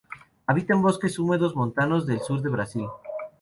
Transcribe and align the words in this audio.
Habita 0.47 0.73
en 0.73 0.81
bosques 0.81 1.19
húmedos 1.19 1.55
montanos 1.55 2.07
del 2.07 2.21
sur 2.21 2.41
de 2.41 2.49
Brasil. 2.49 2.87